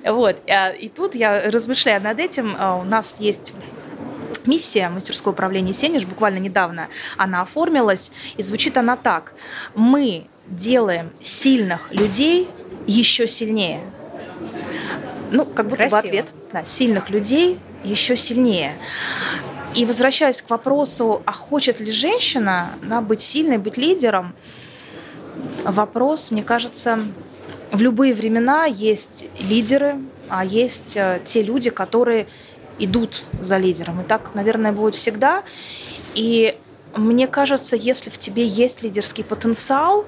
Вот. 0.06 0.38
А, 0.50 0.70
и 0.70 0.90
тут 0.90 1.16
я 1.16 1.50
размышляя 1.52 2.00
над 2.00 2.20
этим, 2.20 2.56
у 2.56 2.84
нас 2.84 3.18
есть 3.20 3.54
миссия 4.48 4.90
мастерского 4.90 5.32
управления 5.32 5.74
«Сенеж» 5.74 6.06
буквально 6.06 6.40
недавно 6.40 6.88
она 7.18 7.42
оформилась, 7.42 8.12
и 8.38 8.44
звучит 8.44 8.78
она 8.78 8.96
так. 8.96 9.34
Мы 9.76 10.28
делаем 10.48 11.12
сильных 11.22 11.92
людей 11.92 12.50
еще 12.88 13.28
сильнее. 13.28 13.82
Ну, 15.32 15.46
как 15.46 15.68
будто 15.68 15.88
Красиво. 15.88 16.02
бы 16.02 16.08
ответ. 16.08 16.28
Да, 16.52 16.64
сильных 16.64 17.10
людей 17.10 17.60
еще 17.84 18.16
сильнее. 18.16 18.74
И 19.76 19.86
возвращаясь 19.86 20.42
к 20.42 20.50
вопросу, 20.50 21.24
а 21.26 21.34
хочет 21.34 21.80
ли 21.80 21.92
женщина 21.92 22.74
да, 22.84 23.02
быть 23.02 23.22
сильной, 23.22 23.58
быть 23.58 23.78
лидером, 23.78 24.36
вопрос, 25.64 26.30
мне 26.30 26.44
кажется, 26.44 27.00
в 27.72 27.82
любые 27.82 28.14
времена 28.14 28.66
есть 28.66 29.26
лидеры, 29.40 29.96
а 30.30 30.46
есть 30.46 30.96
э, 30.96 31.20
те 31.26 31.42
люди, 31.42 31.72
которые 31.72 32.28
идут 32.80 33.24
за 33.40 33.58
лидером. 33.58 34.02
И 34.02 34.04
так, 34.04 34.36
наверное, 34.36 34.72
будет 34.72 34.96
всегда. 34.96 35.44
И 36.16 36.58
мне 36.96 37.28
кажется, 37.28 37.76
если 37.76 38.10
в 38.10 38.18
тебе 38.18 38.46
есть 38.46 38.84
лидерский 38.84 39.24
потенциал, 39.24 40.06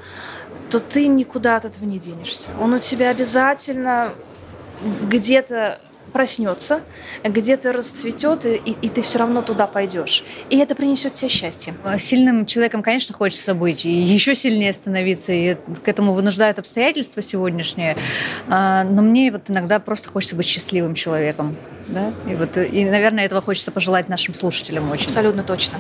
то 0.70 0.80
ты 0.80 1.08
никуда 1.08 1.58
от 1.58 1.66
этого 1.66 1.86
не 1.86 2.00
денешься. 2.00 2.50
Он 2.60 2.74
у 2.74 2.80
тебя 2.80 3.10
обязательно 3.10 4.14
где-то 5.10 5.80
проснется, 6.16 6.80
где-то 7.26 7.74
расцветет, 7.74 8.46
и, 8.46 8.56
и 8.56 8.88
ты 8.88 9.02
все 9.02 9.20
равно 9.20 9.42
туда 9.42 9.68
пойдешь. 9.68 10.24
И 10.50 10.58
это 10.58 10.74
принесет 10.74 11.12
тебе 11.12 11.28
счастье. 11.28 11.74
Сильным 12.00 12.46
человеком, 12.46 12.82
конечно, 12.84 13.14
хочется 13.14 13.54
быть, 13.54 13.86
и 13.86 13.92
еще 13.92 14.34
сильнее 14.34 14.72
становиться, 14.72 15.34
и 15.34 15.56
к 15.56 15.88
этому 15.90 16.14
вынуждают 16.14 16.58
обстоятельства 16.58 17.22
сегодняшние. 17.22 17.98
А, 18.48 18.86
но 18.86 19.02
мне 19.02 19.30
вот 19.30 19.50
иногда 19.50 19.80
просто 19.82 20.08
хочется 20.08 20.38
быть 20.38 20.46
счастливым 20.46 20.96
человеком. 20.96 21.58
Да? 21.88 22.12
И, 22.28 22.36
вот, 22.36 22.58
и, 22.58 22.86
наверное, 22.86 23.26
этого 23.26 23.42
хочется 23.42 23.72
пожелать 23.72 24.10
нашим 24.10 24.34
слушателям 24.34 24.90
очень. 24.92 25.06
Абсолютно 25.06 25.44
точно. 25.44 25.78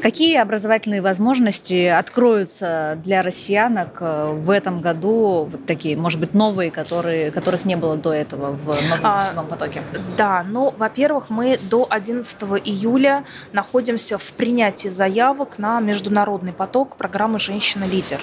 Какие 0.00 0.38
образовательные 0.38 1.02
возможности 1.02 1.86
откроются 1.86 2.98
для 3.02 3.22
россиянок 3.22 3.98
э, 4.00 4.32
в 4.32 4.50
этом 4.50 4.80
году, 4.80 5.48
вот 5.50 5.66
такие, 5.66 5.96
может 5.96 6.18
быть, 6.18 6.34
новые, 6.34 6.70
которые, 6.70 7.30
которых 7.30 7.64
не 7.64 7.76
было 7.76 7.96
до 7.96 8.12
этого 8.12 8.52
в 8.52 8.66
новом 8.66 9.00
а, 9.02 9.44
потоке? 9.48 9.82
Да, 10.16 10.44
ну, 10.48 10.74
во-первых, 10.76 11.30
мы 11.30 11.58
до 11.62 11.86
11 11.88 12.42
июля 12.64 13.24
находимся 13.52 14.18
в 14.18 14.32
принятии 14.32 14.88
заявок 14.88 15.58
на 15.58 15.80
международный 15.80 16.52
поток 16.52 16.96
программы 16.96 17.38
«Женщина-лидер». 17.38 18.20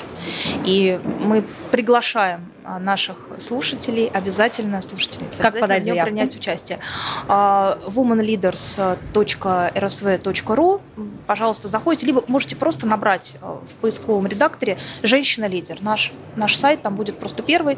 И 0.66 1.00
мы 1.20 1.44
приглашаем 1.72 2.52
наших 2.80 3.18
слушателей, 3.38 4.08
обязательно 4.08 4.82
слушателей, 4.82 5.26
как 5.26 5.40
обязательно 5.40 5.62
подать 5.62 5.86
нем 5.86 6.04
принять 6.04 6.36
участие. 6.36 6.80
А, 7.28 7.78
womanleaders.rsv.ru 7.88 10.82
Пожалуйста, 11.26 11.68
заходите, 11.68 12.06
либо 12.06 12.24
можете 12.28 12.56
просто 12.56 12.86
набрать 12.88 13.38
а, 13.42 13.60
в 13.66 13.74
поисковом 13.82 14.28
редакторе 14.28 14.78
«Женщина-лидер». 15.04 15.80
Наш, 15.82 16.14
наш 16.36 16.56
сайт 16.56 16.82
там 16.82 16.96
будет 16.96 17.20
просто 17.20 17.44
первый. 17.44 17.78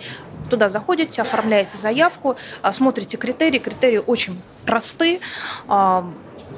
Туда 0.50 0.70
заходите, 0.70 1.22
оформляете 1.22 1.78
заявку, 1.78 2.38
смотрите 2.72 3.18
критерии. 3.18 3.60
Критерии 3.60 4.02
очень 4.06 4.40
просты. 4.66 5.20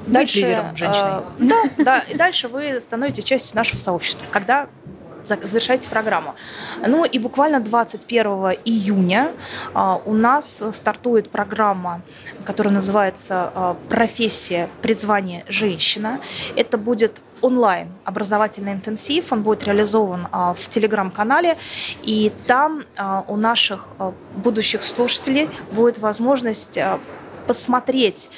Дальше, 0.06 0.38
лидером 0.38 0.76
женщиной. 0.76 1.22
Да, 1.38 1.62
да, 1.78 1.98
и 2.00 2.14
дальше 2.14 2.48
вы 2.48 2.80
становитесь 2.80 3.24
частью 3.24 3.56
нашего 3.56 3.78
сообщества, 3.78 4.26
когда 4.30 4.68
завершаете 5.24 5.88
программу. 5.88 6.34
Ну 6.86 7.04
и 7.04 7.18
буквально 7.18 7.60
21 7.60 8.26
июня 8.64 9.32
а, 9.74 10.00
у 10.04 10.14
нас 10.14 10.62
стартует 10.72 11.30
программа, 11.30 12.02
которая 12.44 12.74
называется 12.74 13.52
а, 13.54 13.76
«Профессия 13.88 14.68
призвание 14.80 15.44
женщина». 15.48 16.20
Это 16.56 16.78
будет 16.78 17.20
онлайн 17.40 17.88
образовательный 18.04 18.72
интенсив, 18.72 19.32
он 19.32 19.42
будет 19.42 19.64
реализован 19.64 20.28
а, 20.30 20.54
в 20.54 20.68
телеграм-канале, 20.68 21.58
и 22.02 22.32
там 22.46 22.84
у 23.26 23.36
наших 23.36 23.88
будущих 24.36 24.82
слушателей 24.84 25.50
будет 25.72 25.98
возможность 25.98 26.78
посмотреть 27.46 28.30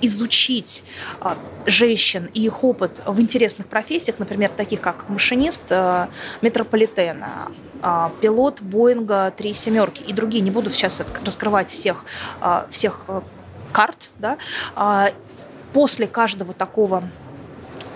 изучить 0.00 0.84
а, 1.20 1.36
женщин 1.66 2.30
и 2.34 2.44
их 2.44 2.64
опыт 2.64 3.02
в 3.06 3.20
интересных 3.20 3.66
профессиях, 3.66 4.18
например, 4.18 4.50
таких 4.50 4.80
как 4.80 5.08
машинист 5.08 5.64
э, 5.70 6.06
метрополитена, 6.40 7.48
а, 7.82 8.12
пилот 8.20 8.60
Боинга 8.62 9.32
3 9.36 9.54
семерки 9.54 10.02
и 10.02 10.12
другие. 10.12 10.42
Не 10.42 10.50
буду 10.50 10.70
сейчас 10.70 11.02
раскрывать 11.24 11.70
всех, 11.70 12.04
а, 12.40 12.66
всех 12.70 13.02
э, 13.08 13.20
карт. 13.72 14.10
Да? 14.18 14.38
После 15.72 16.08
каждого 16.08 16.52
такого 16.52 17.04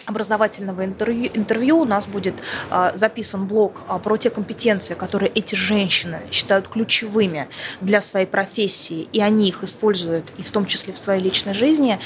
образовательного 0.06 0.84
интервью, 0.84 1.30
интервью 1.34 1.78
у 1.78 1.84
нас 1.84 2.06
будет 2.06 2.34
а, 2.70 2.92
записан 2.96 3.46
блог 3.46 3.82
а, 3.88 3.98
про 3.98 4.16
те 4.16 4.30
компетенции, 4.30 4.94
которые 4.94 5.30
эти 5.30 5.54
женщины 5.54 6.20
считают 6.30 6.68
ключевыми 6.68 7.48
для 7.80 8.00
своей 8.00 8.26
профессии, 8.26 9.08
и 9.12 9.20
они 9.20 9.48
их 9.48 9.62
используют, 9.62 10.24
и 10.36 10.42
в 10.42 10.50
том 10.50 10.66
числе 10.66 10.92
в 10.92 10.98
своей 10.98 11.22
личной 11.22 11.54
жизни. 11.54 11.98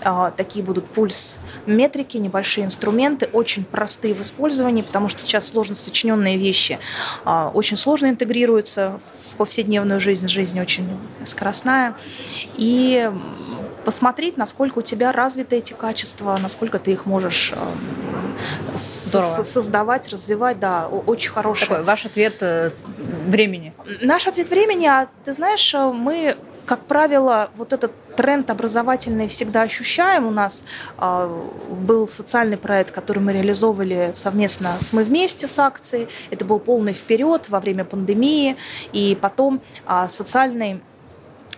А, 0.00 0.30
такие 0.30 0.64
будут 0.64 0.86
пульс 0.86 1.38
метрики, 1.66 2.16
небольшие 2.16 2.64
инструменты, 2.64 3.28
очень 3.32 3.64
простые 3.64 4.14
в 4.14 4.22
использовании, 4.22 4.82
потому 4.82 5.08
что 5.08 5.20
сейчас 5.22 5.48
сложно 5.48 5.74
сочиненные 5.74 6.36
вещи 6.36 6.78
а, 7.24 7.50
очень 7.52 7.76
сложно 7.76 8.06
интегрируются 8.06 9.00
в 9.32 9.36
повседневную 9.36 10.00
жизнь, 10.00 10.28
жизнь 10.28 10.60
очень 10.60 10.88
скоростная. 11.24 11.96
И 12.56 13.10
посмотреть, 13.84 14.36
насколько 14.36 14.78
у 14.78 14.82
тебя 14.82 15.12
развиты 15.12 15.56
эти 15.56 15.72
качества, 15.72 16.38
насколько 16.40 16.78
ты 16.78 16.92
их 16.92 17.06
можешь 17.06 17.52
эм, 17.54 18.76
создавать, 18.76 20.08
развивать, 20.08 20.58
да, 20.58 20.86
очень 20.86 21.30
хороший. 21.30 21.68
Такой 21.68 21.84
ваш 21.84 22.06
ответ 22.06 22.36
э, 22.40 22.70
времени. 23.26 23.72
Наш 24.00 24.26
ответ 24.26 24.50
времени, 24.50 24.86
а 24.86 25.08
ты 25.24 25.32
знаешь, 25.32 25.74
мы 25.74 26.36
как 26.66 26.86
правило, 26.86 27.50
вот 27.56 27.72
этот 27.72 27.92
тренд 28.16 28.50
образовательный 28.50 29.26
всегда 29.26 29.62
ощущаем. 29.62 30.26
У 30.26 30.30
нас 30.30 30.64
э, 30.98 31.44
был 31.70 32.06
социальный 32.06 32.56
проект, 32.56 32.92
который 32.92 33.18
мы 33.18 33.32
реализовывали 33.32 34.12
совместно 34.14 34.78
с 34.78 34.92
«Мы 34.92 35.02
вместе» 35.04 35.48
с 35.48 35.58
акцией. 35.58 36.08
Это 36.30 36.44
был 36.44 36.60
полный 36.60 36.92
вперед 36.92 37.48
во 37.48 37.60
время 37.60 37.84
пандемии. 37.84 38.56
И 38.92 39.18
потом 39.20 39.60
э, 39.88 40.06
социальный 40.08 40.80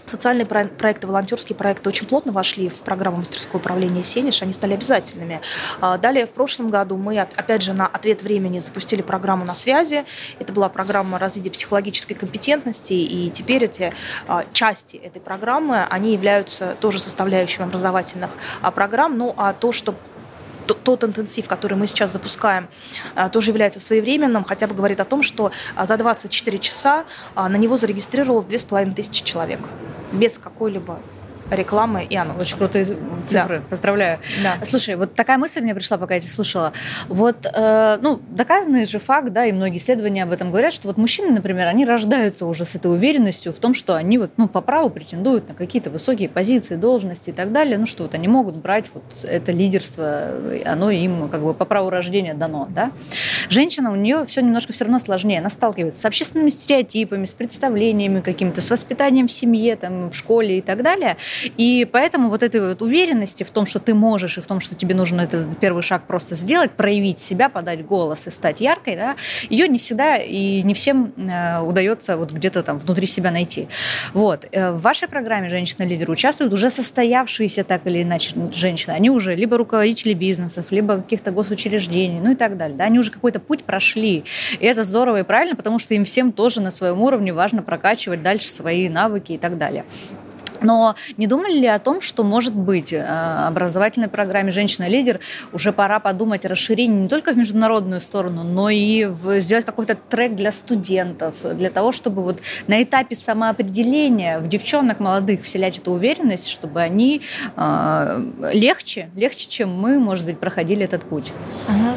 Социальные 0.06 0.44
проекты, 0.44 1.06
волонтерские 1.06 1.56
проекты 1.56 1.88
очень 1.88 2.06
плотно 2.06 2.30
вошли 2.30 2.68
в 2.68 2.82
программу 2.82 3.18
мастерского 3.18 3.58
управления 3.58 4.04
«Сенеж», 4.04 4.42
они 4.42 4.52
стали 4.52 4.74
обязательными. 4.74 5.40
А, 5.80 5.96
далее, 5.96 6.26
в 6.26 6.30
прошлом 6.30 6.68
году 6.68 6.98
мы, 6.98 7.18
опять 7.18 7.62
же, 7.62 7.72
на 7.72 7.86
«Ответ 7.86 8.22
времени» 8.22 8.58
запустили 8.58 9.00
программу 9.00 9.46
«На 9.46 9.54
связи». 9.54 10.04
Это 10.38 10.52
была 10.52 10.68
программа 10.68 11.18
развития 11.18 11.50
психологической 11.50 12.14
компетентности, 12.14 12.92
и 12.92 13.30
теперь 13.30 13.64
эти 13.64 13.94
а, 14.28 14.44
части 14.52 14.98
этой 14.98 15.20
программы, 15.20 15.84
они 15.84 16.12
являются 16.12 16.76
тоже 16.80 17.00
составляющими 17.00 17.64
образовательных 17.64 18.30
а, 18.60 18.70
программ. 18.70 19.16
Ну, 19.16 19.34
а 19.38 19.54
то, 19.54 19.72
что 19.72 19.94
тот 20.66 21.04
интенсив, 21.04 21.48
который 21.48 21.76
мы 21.76 21.86
сейчас 21.86 22.12
запускаем, 22.12 22.68
тоже 23.32 23.50
является 23.50 23.80
своевременным, 23.80 24.44
хотя 24.44 24.66
бы 24.66 24.74
говорит 24.74 24.98
о 24.98 25.04
том, 25.04 25.22
что 25.22 25.52
за 25.78 25.98
24 25.98 26.58
часа 26.58 27.04
на 27.34 27.56
него 27.56 27.76
зарегистрировалось 27.76 28.46
2500 28.46 29.12
человек 29.12 29.60
без 30.14 30.38
какой-либо 30.38 30.98
рекламы 31.50 32.04
и 32.04 32.16
анонсов. 32.16 32.42
Очень 32.42 32.58
крутые 32.58 32.84
цифры. 33.24 33.58
Да. 33.58 33.64
Поздравляю. 33.70 34.18
Да. 34.42 34.64
Слушай, 34.64 34.96
вот 34.96 35.14
такая 35.14 35.38
мысль 35.38 35.60
мне 35.60 35.74
пришла, 35.74 35.98
пока 35.98 36.14
я 36.14 36.20
тебя 36.20 36.30
слушала. 36.30 36.72
Вот, 37.08 37.46
э, 37.46 37.98
ну, 38.00 38.20
доказанный 38.30 38.84
же 38.86 38.98
факт, 38.98 39.30
да, 39.30 39.46
и 39.46 39.52
многие 39.52 39.78
исследования 39.78 40.22
об 40.22 40.32
этом 40.32 40.50
говорят, 40.50 40.72
что 40.72 40.88
вот 40.88 40.96
мужчины, 40.96 41.30
например, 41.30 41.66
они 41.66 41.84
рождаются 41.84 42.46
уже 42.46 42.64
с 42.64 42.74
этой 42.74 42.92
уверенностью 42.92 43.52
в 43.52 43.58
том, 43.58 43.74
что 43.74 43.94
они 43.94 44.18
вот, 44.18 44.32
ну, 44.36 44.48
по 44.48 44.60
праву 44.60 44.90
претендуют 44.90 45.48
на 45.48 45.54
какие-то 45.54 45.90
высокие 45.90 46.28
позиции, 46.28 46.76
должности 46.76 47.30
и 47.30 47.32
так 47.32 47.52
далее, 47.52 47.78
ну, 47.78 47.86
что 47.86 48.04
вот 48.04 48.14
они 48.14 48.28
могут 48.28 48.56
брать 48.56 48.86
вот 48.94 49.04
это 49.24 49.52
лидерство, 49.52 50.30
оно 50.64 50.90
им 50.90 51.28
как 51.28 51.42
бы 51.42 51.54
по 51.54 51.64
праву 51.64 51.90
рождения 51.90 52.34
дано, 52.34 52.68
да. 52.70 52.90
Женщина, 53.48 53.92
у 53.92 53.96
нее 53.96 54.24
все 54.24 54.40
немножко 54.40 54.72
все 54.72 54.84
равно 54.84 54.98
сложнее. 54.98 55.38
Она 55.38 55.50
сталкивается 55.50 56.00
с 56.00 56.04
общественными 56.04 56.48
стереотипами, 56.48 57.24
с 57.24 57.34
представлениями 57.34 58.20
какими-то, 58.20 58.60
с 58.60 58.70
воспитанием 58.70 59.28
в 59.28 59.32
семье, 59.32 59.76
там, 59.76 60.10
в 60.10 60.16
школе 60.16 60.58
и 60.58 60.60
так 60.60 60.82
далее. 60.82 61.16
И 61.56 61.88
поэтому 61.90 62.28
вот 62.28 62.42
этой 62.42 62.60
вот 62.60 62.82
уверенности 62.82 63.44
в 63.44 63.50
том, 63.50 63.66
что 63.66 63.78
ты 63.78 63.94
можешь, 63.94 64.38
и 64.38 64.40
в 64.40 64.46
том, 64.46 64.60
что 64.60 64.74
тебе 64.74 64.94
нужно 64.94 65.22
этот 65.22 65.58
первый 65.58 65.82
шаг 65.82 66.06
просто 66.06 66.34
сделать, 66.34 66.72
проявить 66.72 67.18
себя, 67.18 67.48
подать 67.48 67.84
голос 67.84 68.26
и 68.26 68.30
стать 68.30 68.60
яркой, 68.60 68.96
да, 68.96 69.16
ее 69.48 69.68
не 69.68 69.78
всегда 69.78 70.16
и 70.16 70.62
не 70.62 70.74
всем 70.74 71.12
э, 71.16 71.60
удается 71.60 72.16
вот 72.16 72.32
где-то 72.32 72.62
там 72.62 72.78
внутри 72.78 73.06
себя 73.06 73.30
найти. 73.30 73.68
Вот. 74.12 74.46
Э, 74.52 74.72
в 74.72 74.80
вашей 74.80 75.08
программе 75.08 75.48
«Женщина-лидер» 75.48 76.10
участвуют 76.10 76.52
уже 76.52 76.70
состоявшиеся 76.70 77.64
так 77.64 77.86
или 77.86 78.02
иначе 78.02 78.34
женщины. 78.52 78.92
Они 78.92 79.10
уже 79.10 79.34
либо 79.34 79.56
руководители 79.56 80.14
бизнесов, 80.14 80.66
либо 80.70 80.96
каких-то 80.96 81.30
госучреждений, 81.30 82.20
ну 82.20 82.32
и 82.32 82.36
так 82.36 82.56
далее. 82.56 82.76
Да? 82.76 82.84
Они 82.84 82.98
уже 82.98 83.10
какой-то 83.10 83.40
путь 83.40 83.64
прошли. 83.64 84.24
И 84.58 84.66
это 84.66 84.82
здорово 84.82 85.20
и 85.20 85.22
правильно, 85.22 85.56
потому 85.56 85.78
что 85.78 85.94
им 85.94 86.04
всем 86.04 86.32
тоже 86.32 86.60
на 86.60 86.70
своем 86.70 87.00
уровне 87.00 87.32
важно 87.32 87.62
прокачивать 87.62 88.22
дальше 88.22 88.48
свои 88.48 88.88
навыки 88.88 89.32
и 89.32 89.38
так 89.38 89.58
далее. 89.58 89.84
Но 90.64 90.94
не 91.16 91.26
думали 91.26 91.52
ли 91.52 91.66
о 91.66 91.78
том, 91.78 92.00
что, 92.00 92.24
может 92.24 92.54
быть, 92.54 92.92
э, 92.92 93.00
образовательной 93.02 94.08
программе 94.08 94.50
«Женщина-лидер» 94.50 95.20
уже 95.52 95.72
пора 95.72 96.00
подумать 96.00 96.44
о 96.44 96.48
расширении 96.48 97.02
не 97.02 97.08
только 97.08 97.32
в 97.32 97.36
международную 97.36 98.00
сторону, 98.00 98.42
но 98.42 98.70
и 98.70 99.04
в, 99.04 99.38
сделать 99.40 99.64
какой-то 99.64 99.94
трек 99.94 100.34
для 100.34 100.52
студентов, 100.52 101.34
для 101.42 101.70
того, 101.70 101.92
чтобы 101.92 102.22
вот 102.22 102.40
на 102.66 102.82
этапе 102.82 103.14
самоопределения 103.14 104.38
в 104.38 104.48
девчонок 104.48 105.00
молодых 105.00 105.42
вселять 105.42 105.78
эту 105.78 105.92
уверенность, 105.92 106.48
чтобы 106.48 106.80
они 106.80 107.22
э, 107.56 108.24
легче, 108.52 109.10
легче, 109.14 109.48
чем 109.48 109.74
мы, 109.74 109.98
может 109.98 110.24
быть, 110.24 110.38
проходили 110.38 110.84
этот 110.84 111.02
путь? 111.02 111.32
Угу. 111.68 111.93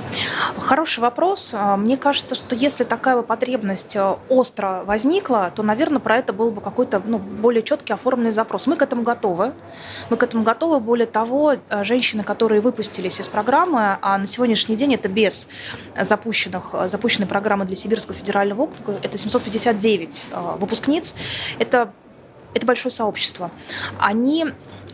Хороший 0.60 1.00
вопрос. 1.00 1.54
А, 1.54 1.78
мне 1.78 1.98
кажется, 1.98 2.36
что 2.36 2.56
если 2.56 2.84
такая 2.84 3.22
потребность 3.22 3.96
э, 3.96 4.16
остро 4.30 4.84
возникла, 4.86 5.52
то, 5.56 5.64
наверное, 5.64 6.00
про 6.00 6.18
это 6.18 6.34
был 6.34 6.52
бы 6.52 6.62
какой-то 6.62 7.02
ну, 7.06 7.20
более 7.20 7.64
четкий 7.64 7.94
оформленный 7.94 8.32
запрос. 8.32 8.68
Мы 8.68 8.76
к 8.76 8.82
этому 8.82 9.04
готовы. 9.04 9.54
Мы 10.10 10.18
к 10.18 10.24
этому 10.24 10.44
готовы. 10.44 10.80
Более 10.80 11.08
того, 11.08 11.54
э, 11.54 11.84
женщины, 11.84 12.24
которые 12.24 12.62
выпустились 12.62 13.20
из 13.20 13.28
программы, 13.28 13.98
а 14.02 14.18
на 14.18 14.28
сегодняшний 14.28 14.76
день 14.76 14.94
это 14.94 15.10
без 15.10 15.48
запущенных, 16.00 16.70
э, 16.74 16.88
запущенной 16.90 17.28
программы 17.28 17.66
для 17.66 17.76
Сибирского 17.76 18.16
федерального 18.16 18.64
округа, 18.64 19.00
это 19.04 19.18
759 19.18 20.26
э, 20.32 20.56
выпускниц. 20.60 21.16
Это, 21.60 21.92
это 22.54 22.66
большое 22.66 22.92
сообщество. 22.92 23.52
Они 24.00 24.48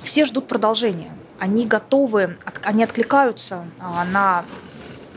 все 0.03 0.25
ждут 0.25 0.47
продолжения. 0.47 1.11
Они 1.39 1.65
готовы, 1.65 2.37
они 2.63 2.83
откликаются 2.83 3.65
на 4.11 4.45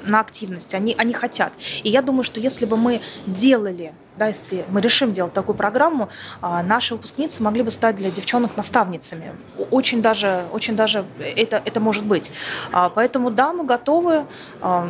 на 0.06 0.20
активность, 0.20 0.74
они, 0.74 0.94
они 0.96 1.12
хотят. 1.12 1.52
И 1.82 1.90
я 1.90 2.02
думаю, 2.02 2.22
что 2.22 2.40
если 2.40 2.66
бы 2.66 2.76
мы 2.76 3.00
делали 3.26 3.92
да, 4.16 4.28
если 4.28 4.64
мы 4.68 4.80
решим 4.80 5.12
делать 5.12 5.32
такую 5.32 5.56
программу, 5.56 6.08
а, 6.40 6.62
наши 6.62 6.94
выпускницы 6.94 7.42
могли 7.42 7.62
бы 7.62 7.70
стать 7.70 7.96
для 7.96 8.10
девчонок 8.10 8.56
наставницами. 8.56 9.32
Очень 9.70 10.02
даже, 10.02 10.44
очень 10.52 10.76
даже 10.76 11.04
это, 11.36 11.62
это 11.64 11.80
может 11.80 12.04
быть. 12.04 12.32
А, 12.72 12.88
поэтому 12.88 13.30
да, 13.30 13.52
мы 13.52 13.64
готовы. 13.64 14.26
А, 14.60 14.88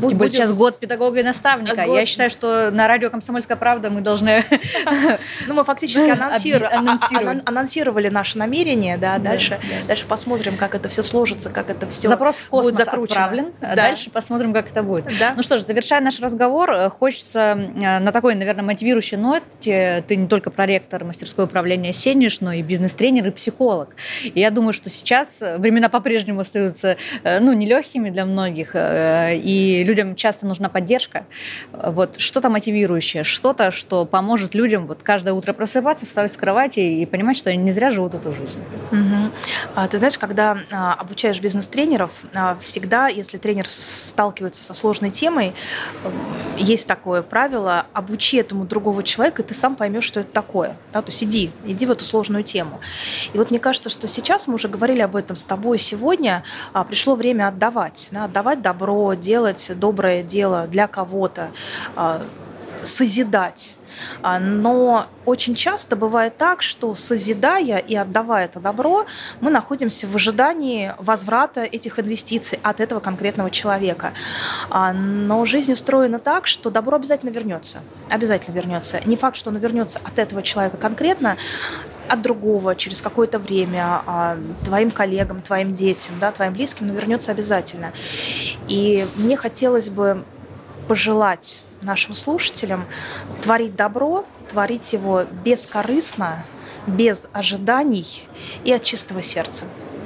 Будь, 0.00 0.14
будет 0.14 0.32
сейчас 0.32 0.52
год 0.52 0.78
педагога 0.78 1.20
и 1.20 1.22
наставника. 1.22 1.84
Год. 1.84 1.96
Я 1.96 2.06
считаю, 2.06 2.30
что 2.30 2.70
на 2.70 2.88
радио 2.88 3.10
«Комсомольская 3.10 3.56
правда» 3.56 3.90
мы 3.90 4.00
должны... 4.00 4.44
Ну, 5.46 5.54
мы 5.54 5.64
фактически 5.64 6.10
анонсировали 7.46 8.08
наше 8.08 8.38
намерение, 8.38 8.96
да, 8.96 9.18
дальше 9.18 9.58
дальше 9.86 10.06
посмотрим, 10.06 10.56
как 10.56 10.74
это 10.74 10.88
все 10.88 11.02
сложится, 11.02 11.50
как 11.50 11.70
это 11.70 11.86
все 11.86 12.08
Запрос 12.08 12.38
в 12.38 12.48
космос 12.48 12.80
отправлен, 12.80 13.52
а 13.60 13.76
дальше 13.76 14.10
посмотрим, 14.10 14.52
как 14.52 14.70
это 14.70 14.82
будет. 14.82 15.06
Ну 15.36 15.42
что 15.42 15.58
ж, 15.58 15.62
завершая 15.62 16.00
наш 16.00 16.20
разговор, 16.20 16.70
э, 16.72 16.90
хочется 16.90 17.40
э, 17.40 17.98
на 17.98 18.12
такой, 18.12 18.34
наверное, 18.34 18.49
наверное, 18.50 18.74
мотивирующей 18.74 19.16
ноте. 19.16 20.04
Ты 20.06 20.16
не 20.16 20.26
только 20.26 20.50
проректор 20.50 21.04
мастерского 21.04 21.44
управления 21.44 21.92
«Сенеж», 21.92 22.40
но 22.40 22.52
и 22.52 22.62
бизнес-тренер 22.62 23.28
и 23.28 23.30
психолог. 23.30 23.94
И 24.24 24.40
я 24.40 24.50
думаю, 24.50 24.72
что 24.72 24.90
сейчас 24.90 25.40
времена 25.58 25.88
по-прежнему 25.88 26.40
остаются 26.40 26.96
э, 27.22 27.38
ну, 27.40 27.52
нелегкими 27.52 28.10
для 28.10 28.24
многих, 28.24 28.70
э, 28.74 29.36
и 29.36 29.84
людям 29.84 30.16
часто 30.16 30.46
нужна 30.46 30.68
поддержка. 30.68 31.26
Вот 31.72 32.20
что-то 32.20 32.50
мотивирующее, 32.50 33.24
что-то, 33.24 33.70
что 33.70 34.04
поможет 34.04 34.54
людям 34.54 34.86
вот 34.86 35.02
каждое 35.02 35.32
утро 35.32 35.52
просыпаться, 35.52 36.06
вставать 36.06 36.32
с 36.32 36.36
кровати 36.36 36.80
и 36.80 37.06
понимать, 37.06 37.36
что 37.36 37.50
они 37.50 37.58
не 37.58 37.70
зря 37.70 37.90
живут 37.90 38.14
эту 38.14 38.32
жизнь. 38.32 38.60
Угу. 38.90 39.86
Ты 39.90 39.98
знаешь, 39.98 40.18
когда 40.18 40.58
а, 40.72 40.94
обучаешь 40.94 41.40
бизнес-тренеров, 41.40 42.10
всегда, 42.60 43.08
если 43.08 43.38
тренер 43.38 43.66
сталкивается 43.68 44.64
со 44.64 44.74
сложной 44.74 45.10
темой, 45.10 45.52
есть 46.56 46.86
такое 46.86 47.22
правило, 47.22 47.86
обучи 47.92 48.39
этому 48.40 48.64
другого 48.64 49.02
человека, 49.02 49.42
и 49.42 49.44
ты 49.44 49.54
сам 49.54 49.76
поймешь, 49.76 50.04
что 50.04 50.20
это 50.20 50.32
такое. 50.32 50.76
Да? 50.92 51.02
То 51.02 51.08
есть 51.08 51.22
иди, 51.24 51.50
иди 51.64 51.86
в 51.86 51.90
эту 51.90 52.04
сложную 52.04 52.44
тему. 52.44 52.80
И 53.32 53.38
вот 53.38 53.50
мне 53.50 53.60
кажется, 53.60 53.88
что 53.88 54.08
сейчас, 54.08 54.46
мы 54.46 54.54
уже 54.54 54.68
говорили 54.68 55.00
об 55.00 55.16
этом 55.16 55.36
с 55.36 55.44
тобой 55.44 55.78
сегодня, 55.78 56.42
а, 56.72 56.84
пришло 56.84 57.14
время 57.14 57.48
отдавать. 57.48 58.08
Да? 58.10 58.24
Отдавать 58.24 58.62
добро, 58.62 59.14
делать 59.14 59.72
доброе 59.76 60.22
дело 60.22 60.66
для 60.66 60.86
кого-то, 60.86 61.50
а, 61.96 62.22
созидать 62.82 63.76
но 64.22 65.06
очень 65.24 65.54
часто 65.54 65.96
бывает 65.96 66.36
так, 66.36 66.62
что 66.62 66.94
созидая 66.94 67.78
и 67.78 67.94
отдавая 67.94 68.46
это 68.46 68.60
добро, 68.60 69.06
мы 69.40 69.50
находимся 69.50 70.06
в 70.06 70.16
ожидании 70.16 70.94
возврата 70.98 71.62
этих 71.62 71.98
инвестиций 71.98 72.58
от 72.62 72.80
этого 72.80 73.00
конкретного 73.00 73.50
человека. 73.50 74.12
А, 74.70 74.92
но 74.92 75.44
жизнь 75.44 75.72
устроена 75.72 76.18
так, 76.18 76.46
что 76.46 76.70
добро 76.70 76.96
обязательно 76.96 77.30
вернется. 77.30 77.80
Обязательно 78.08 78.54
вернется. 78.54 79.00
Не 79.04 79.16
факт, 79.16 79.36
что 79.36 79.50
оно 79.50 79.58
вернется 79.58 80.00
от 80.04 80.18
этого 80.18 80.42
человека 80.42 80.76
конкретно, 80.76 81.36
от 82.08 82.22
другого 82.22 82.74
через 82.74 83.00
какое-то 83.00 83.38
время, 83.38 84.02
а, 84.06 84.36
твоим 84.64 84.90
коллегам, 84.90 85.42
твоим 85.42 85.72
детям, 85.72 86.16
да, 86.20 86.32
твоим 86.32 86.52
близким, 86.52 86.88
но 86.88 86.92
вернется 86.92 87.30
обязательно. 87.30 87.92
И 88.66 89.06
мне 89.16 89.36
хотелось 89.36 89.90
бы 89.90 90.24
пожелать 90.88 91.62
нашим 91.82 92.14
слушателям 92.14 92.84
творить 93.40 93.76
добро, 93.76 94.24
творить 94.48 94.92
его 94.92 95.24
бескорыстно, 95.44 96.44
без 96.86 97.26
ожиданий 97.32 98.26
и 98.64 98.72
от 98.72 98.82
чистого 98.82 99.22
сердца. 99.22 99.64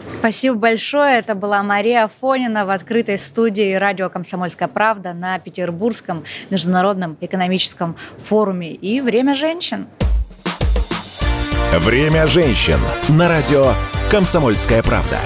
Спасибо 0.08 0.56
большое. 0.56 1.18
Это 1.18 1.34
была 1.34 1.62
Мария 1.62 2.08
Фонина 2.20 2.66
в 2.66 2.70
открытой 2.70 3.18
студии 3.18 3.74
радио 3.74 4.10
«Комсомольская 4.10 4.68
правда» 4.68 5.14
на 5.14 5.38
Петербургском 5.38 6.24
международном 6.50 7.16
экономическом 7.20 7.96
форуме. 8.18 8.72
И 8.72 9.00
«Время 9.00 9.34
женщин». 9.34 9.88
«Время 11.72 12.26
женщин» 12.26 12.78
на 13.08 13.28
радио 13.28 13.72
«Комсомольская 14.10 14.82
правда». 14.82 15.18